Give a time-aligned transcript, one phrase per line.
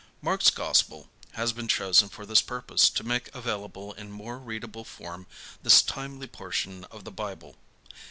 [0.19, 5.27] Mark's Gospel has been chosen for this purpose to make available in more readable form
[5.61, 7.55] this timely portion of the Bible.